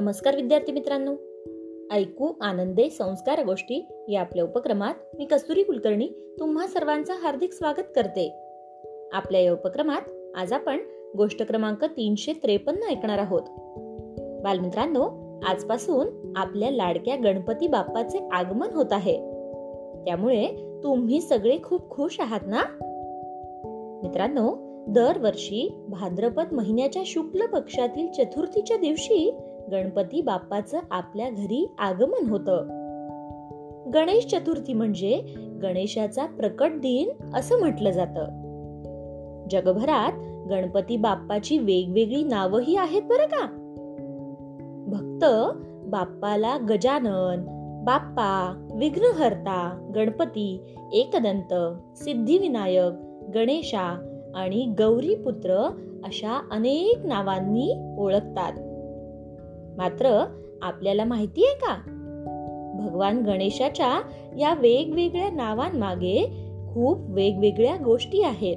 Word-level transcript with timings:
नमस्कार 0.00 0.36
विद्यार्थी 0.36 0.72
मित्रांनो. 0.72 1.14
ऐकू 1.94 2.32
आनंदे 2.40 2.90
संस्कार 2.90 3.44
गोष्टी 3.44 3.86
या 4.08 4.20
आपल्या 4.20 4.44
उपक्रमात 4.44 4.94
मी 5.18 5.24
कस्तुरी 5.24 5.62
कुलकर्णी 5.62 6.08
तुम्हा 6.40 6.66
सर्वांचं 6.66 7.14
हार्दिक 7.14 7.52
स्वागत 7.52 7.82
करते. 7.96 8.34
आपल्या 9.12 9.40
या 9.40 9.52
उपक्रमात 9.52 10.00
आज 10.36 10.52
आपण 10.52 10.78
गोष्ट 11.16 11.42
क्रमांक 11.42 11.84
तीनशे 11.84 12.32
त्रेपन्न 12.32 12.82
ऐकणार 12.82 13.18
आहोत. 13.18 13.42
बालमित्रांनो 14.42 15.08
आजपासून 15.46 16.32
आपल्या 16.36 16.70
लाडक्या 16.70 17.16
गणपती 17.16 17.68
बाप्पाचे 17.68 18.28
आगमन 18.32 18.68
होत 18.70 18.92
आहे. 18.92 19.16
त्यामुळे 20.04 20.46
तुम्ही 20.82 21.20
सगळे 21.20 21.58
खूप 21.64 21.90
खुश 21.90 22.20
आहात 22.20 22.40
ना? 22.46 22.62
मित्रांनो 24.02 24.56
दरवर्षी 24.88 25.84
भाद्रपद 25.88 26.52
महिन्याच्या 26.52 27.02
शुक्ल 27.06 27.46
पक्षातील 27.46 28.10
चतुर्थीच्या 28.12 28.76
दिवशी 28.76 29.38
गणपती 29.72 30.22
बाप्पाचं 30.22 30.78
आपल्या 30.90 31.30
घरी 31.30 31.74
आगमन 31.78 32.28
होतं. 32.28 32.80
गणेश 33.94 34.26
चतुर्थी 34.26 34.72
म्हणजे 34.72 35.34
गणेशाचा 35.62 36.26
प्रकट 36.26 36.70
दिन 36.70 37.08
असं 37.34 37.58
म्हटलं 37.58 37.90
जातं. 37.90 38.24
जगभरात 39.50 40.12
गणपती 40.50 40.96
बाप्पाची 40.96 41.58
वेगवेगळी 41.58 42.22
नावही 42.24 42.76
आहेत 42.76 43.02
बरं 43.02 43.26
का? 43.26 43.46
भक्त 44.86 45.24
बाप्पाला 45.88 46.56
गजानन 46.56 47.56
बाप्पा 47.84 48.66
विघ्नहर्ता 48.74 49.90
गणपती 49.94 50.76
एकदंत 50.92 51.54
सिद्धिविनायक 51.98 52.92
गणेशा 53.34 54.16
आणि 54.34 54.74
गौरी 54.78 55.14
पुत्र 55.14 55.56
अशा 56.04 56.48
अनेक 56.50 57.06
नावांनी 57.06 57.94
ओळखतात. 57.98 58.52
मात्र 59.76 60.24
आपल्याला 60.62 61.04
माहिती 61.04 61.44
आहे 61.44 61.54
का? 61.54 61.76
भगवान 62.74 63.22
गणेशाच्या 63.22 64.00
या 64.38 64.54
वेगवेगळ्या 64.54 65.30
नावांमागे 65.30 66.24
खूप 66.74 66.98
वेगवेगळ्या 67.08 67.76
गोष्टी 67.76 68.22
आहेत. 68.22 68.56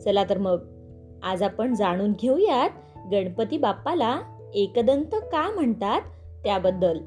चला 0.00 0.24
तर 0.24 0.38
मग 0.38 0.62
आज 1.22 1.42
आपण 1.42 1.74
जाणून 1.74 2.12
घेऊयात 2.12 2.70
गणपती 3.12 3.58
बाप्पाला 3.58 4.20
एकदंत 4.54 5.14
का 5.14 5.50
म्हणतात 5.50 6.00
त्याबद्दल. 6.44 6.98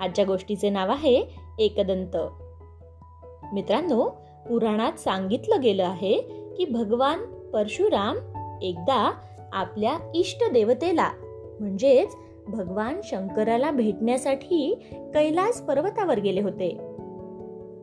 आजच्या 0.00 0.24
गोष्टीचे 0.24 0.70
नाव 0.70 0.90
आहे 0.90 1.24
एकदंत. 1.58 2.16
मित्रांनो 3.52 4.08
पुराणात 4.48 4.92
सांगितलं 4.92 5.60
गेलं 5.60 5.84
आहे 5.84 6.20
की 6.56 6.64
भगवान 6.64 7.18
परशुराम 7.52 8.16
एकदा 8.62 9.12
आपल्या 9.52 9.98
इष्ट 10.14 10.52
देवतेला 10.52 11.08
म्हणजेच 11.60 12.16
भगवान 12.48 13.00
शंकराला 13.04 13.70
भेटण्यासाठी 13.70 14.74
कैलास 15.14 15.60
पर्वतावर 15.60 16.20
गेले 16.20 16.40
होते. 16.40 16.78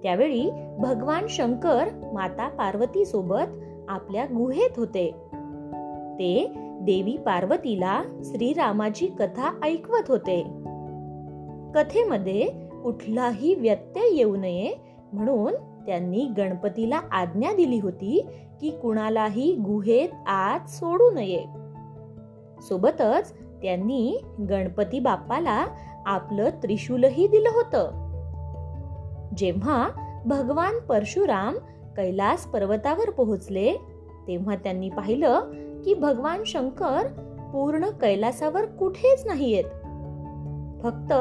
त्यावेळी 0.04 0.52
भगवान 0.80 1.26
शंकर 1.30 1.88
माता 2.14 2.50
पार्वती 2.50 3.06
सोबत 3.06 3.58
आपल्या 3.90 4.26
गुहेत 4.26 4.80
होते. 4.80 5.12
ते 6.14 6.52
देवी 6.58 7.18
पार्वतीला 7.18 8.02
श्रीरामाची 8.24 9.08
कथा 9.08 9.60
ऐकवत 9.64 10.04
होते. 10.08 10.44
कथेमध्ये 11.76 12.46
कुठलाही 12.84 13.56
व्यत्यय 13.56 14.16
येऊ 14.18 14.36
नये 14.36 14.74
म्हणून 15.14 15.54
त्यांनी 15.86 16.26
गणपतीला 16.38 17.02
आज्ञा 17.12 17.54
दिली 17.54 17.80
होती 17.80 18.26
की 18.62 18.70
कुणालाही 18.70 19.56
गुहेत 19.56 20.10
आत 20.28 20.70
सोडू 20.70 21.12
नये. 21.12 21.44
सोबतच 22.62 23.34
त्यांनी 23.62 24.24
गणपती 24.50 25.00
बाप्पाला 25.00 25.66
आपलं 26.06 26.50
त्रिशूलही 26.50 27.28
दिलं 27.28 27.50
होतं. 27.50 27.92
जेव्हा 29.38 29.90
भगवान 30.26 30.80
परशुराम 30.80 31.56
कैलास 31.98 32.46
पर्वतावर 32.46 33.10
पोहोचले 33.10 33.74
तेव्हा 34.28 34.56
त्यांनी 34.56 34.90
पाहिलं 34.90 35.40
की 35.86 35.94
भगवान 35.94 36.44
शंकर 36.46 37.08
पूर्ण 37.54 37.90
कैलासावर 37.90 38.66
कुठेच 38.66 39.26
नाहीयेत. 39.26 39.64
फक्त 40.84 41.14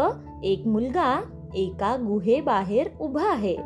एक 0.44 0.66
मुलगा 0.66 1.22
एका 1.54 1.96
गुहेबाहेर 1.96 2.86
उभा 3.00 3.30
आहे. 3.30 3.56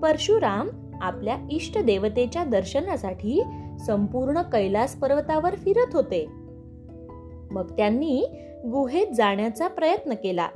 परशुराम 0.00 0.68
आपल्या 1.00 1.36
इष्ट 1.50 1.78
देवतेच्या 1.78 2.44
दर्शनासाठी 2.44 3.42
संपूर्ण 3.86 4.42
कैलास 4.42 4.94
पर्वतावर 4.94 5.54
फिरत 5.54 5.94
होते. 5.94 6.39
मग 7.50 7.76
त्यांनी 7.76 8.24
गुहेत 8.66 9.06
जाण्याचा 9.14 9.68
प्रयत्न 9.68 10.14
केला. 10.14 10.48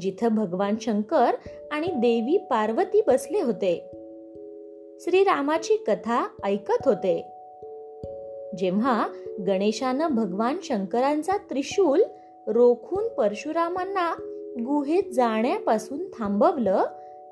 जिथं 0.00 0.28
भगवान 0.28 0.74
शंकर 0.80 1.30
आणि 1.72 1.86
देवी 1.86 2.36
पार्वती 2.36 3.00
बसले 3.06 3.40
होते. 3.40 3.90
श्रीरामाची 5.00 5.76
कथा 5.76 6.28
ऐकत 6.44 6.88
होते. 6.88 7.32
जेव्हा 8.58 9.08
गणेशानं 9.46 10.08
भगवान 10.08 10.56
शंकरांचा 10.62 11.36
त्रिशूल 11.36 12.02
रोखून 12.46 13.08
परशुरामांना 13.08 14.14
गुहेत 14.58 15.02
जाण्यापासून 15.12 15.98
थांबवलं 15.98 16.84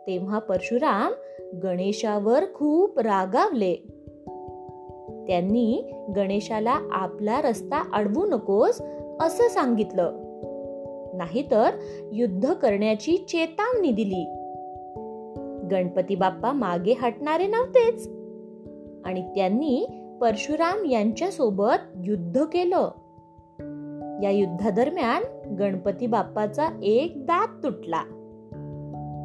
तेव्हा 0.06 0.38
परशुराम 0.38 1.12
गणेशावर 1.62 2.44
खूप 2.54 2.98
रागावले. 2.98 3.97
त्यांनी 5.28 5.94
गणेशाला 6.16 6.78
आपला 6.90 7.40
रस्ता 7.40 7.90
अडवू 7.92 8.26
नकोस 8.26 8.82
असं 9.20 9.48
सांगितलं. 9.48 10.12
नाहीतर 11.14 11.70
युद्ध 12.12 12.52
करण्याची 12.52 13.16
चेतावणी 13.16 13.90
दिली. 13.90 14.34
गणपती 15.70 16.14
बाप्पा 16.14 16.52
मागे 16.52 16.92
हटणारे 16.92 17.46
नव्हतेच. 17.46 18.08
आणि 19.04 19.22
त्यांनी 19.34 19.86
परशुराम 20.20 20.84
यांच्या 20.84 21.30
सोबत 21.30 21.98
युद्ध 22.04 22.44
केलं. 22.44 22.90
या 24.22 24.30
युद्धादरम्यान 24.30 25.22
गणपती 25.54 26.06
बाप्पाचा 26.06 26.68
एक 26.82 27.12
दात 27.16 27.48
तुटला. 27.62 28.02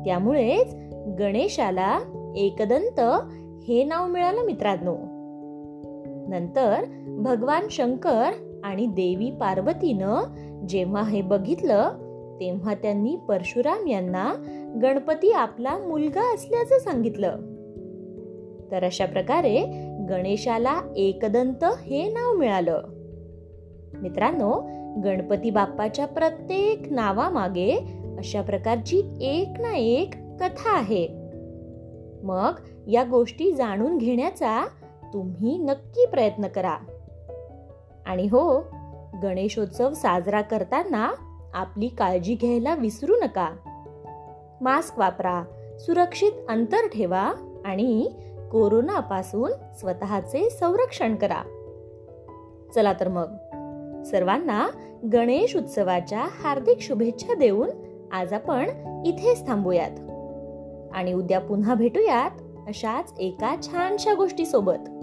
त्यामुळेच 0.06 0.76
गणेशाला 1.20 2.00
एकदंत 2.36 3.00
हे 3.68 3.84
नाव 3.84 4.08
मिळालं 4.08 4.46
मित्रांनो. 4.46 5.13
नंतर 6.30 6.84
भगवान 7.20 7.68
शंकर 7.72 8.32
आणि 8.64 8.86
देवी 8.86 9.32
पार्वतीनं 9.32 10.24
जेव्हा 10.68 11.04
हे 11.04 11.22
बघितलं 11.22 11.90
तेव्हा 12.40 12.74
त्यांनी 12.74 13.16
परशुराम 13.28 13.88
यांना 13.88 14.34
गणपती 14.82 15.32
आपला 15.32 15.78
मुलगा 15.78 16.34
असल्याचं 16.34 16.80
सांगितलं. 16.80 17.36
तर 18.72 18.84
अशा 18.84 19.06
प्रकारे 19.06 19.64
गणेशाला 20.10 20.82
एकदंत 20.96 21.64
हे 21.64 22.10
नाव 22.10 22.38
मिळालं. 22.38 22.82
मित्रांनो 24.02 24.70
गणपती 25.04 25.50
बाप्पाच्या 25.50 26.06
प्रत्येक 26.06 26.92
नावामागे 26.92 27.72
अशा 28.18 28.42
प्रकारची 28.42 29.02
एक 29.22 29.48
ना 29.60 29.78
एक 29.78 30.14
कथा 30.14 30.78
आहे. 30.78 31.08
मग 32.24 32.54
या 32.88 33.04
गोष्टी 33.04 33.52
जाणून 33.52 33.98
घेण्याचा 33.98 34.68
तुम्ही 35.14 35.58
नक्की 35.58 36.06
प्रयत्न 36.06 36.48
करा. 36.48 36.78
आणि 38.06 38.26
हो 38.26 38.66
गणेशोत्सव 39.24 39.94
साजरा 39.94 40.42
करताना 40.42 41.12
आपली 41.54 41.88
काळजी 41.88 42.36
घ्यायला 42.36 42.76
विसरू 42.76 43.16
नका. 43.16 43.50
मास्क 44.62 45.00
वापरा 45.00 45.44
सुरक्षित 45.80 46.32
अंतर 46.50 46.88
ठेवा 46.88 47.34
आणि 47.66 48.10
कोरोनापासून 48.52 49.52
स्वतःचे 49.80 50.50
संरक्षण 50.50 51.16
करा. 51.16 51.42
चला 52.76 52.94
तर 52.94 53.08
मग. 53.08 53.28
सर्वांना 54.04 54.68
गणेश 55.14 55.56
उत्सवाच्या 55.56 56.28
हार्दिक 56.44 56.80
शुभेच्छा 56.82 57.34
देऊन 57.34 57.70
आज 58.12 58.34
आपण 58.34 58.70
इथेच 59.06 59.48
थांबूयात. 59.48 59.92
आणि 60.96 61.14
उद्या 61.14 61.40
पुन्हा 61.40 61.74
भेटूयात 61.74 62.32
अशाच 62.68 63.14
एका 63.20 63.56
छानशा 63.62 64.14
गोष्टी 64.14 64.46
सोबत 64.46 65.03